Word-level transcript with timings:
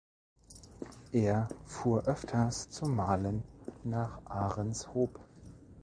Er 1.11 1.47
fuhr 1.63 2.05
öfters 2.07 2.71
zum 2.71 2.95
Malen 2.95 3.43
nach 3.83 4.19
Ahrenshoop. 4.25 5.19